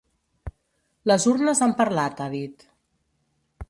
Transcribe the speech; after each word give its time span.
Les 1.11 1.27
urnes 1.33 1.63
han 1.67 1.77
parlat, 1.83 2.25
ha 2.27 2.31
dit. 2.39 2.69